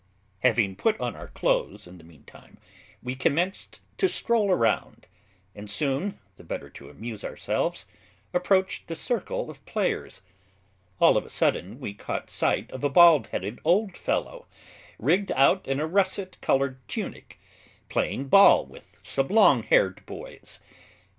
[0.39, 2.57] Having put on our clothes, in the meantime,
[3.03, 5.05] we commenced to stroll around
[5.53, 7.85] and soon, the better to amuse ourselves,
[8.33, 10.21] approached the circle of players;
[10.99, 14.47] all of a sudden we caught sight of a bald headed old fellow,
[14.97, 17.39] rigged out in a russet colored tunic,
[17.87, 20.57] playing ball with some long haired boys.